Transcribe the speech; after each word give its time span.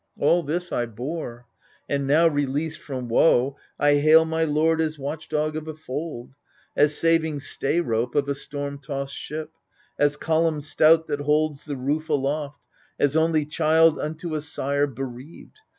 All 0.19 0.41
this 0.41 0.71
I 0.71 0.87
bore, 0.87 1.45
and 1.87 2.07
now, 2.07 2.27
released 2.27 2.79
from 2.79 3.07
woe, 3.07 3.55
I 3.77 3.97
hail 3.97 4.25
my 4.25 4.43
lord 4.43 4.81
as 4.81 4.97
watchndog 4.97 5.55
of 5.55 5.67
a 5.67 5.75
fold. 5.75 6.33
As' 6.75 6.97
saving 6.97 7.39
stay 7.41 7.79
rope 7.81 8.15
of 8.15 8.27
a 8.27 8.33
storm 8.33 8.79
tossed 8.79 9.13
ship, 9.13 9.51
As 9.99 10.17
column 10.17 10.63
stout 10.63 11.05
that 11.05 11.19
holds 11.21 11.65
the 11.65 11.77
roof 11.77 12.09
aloft, 12.09 12.65
As 12.99 13.15
only 13.15 13.45
child 13.45 13.99
unto 13.99 14.33
a 14.33 14.41
sire 14.41 14.87
bereaved. 14.87 15.59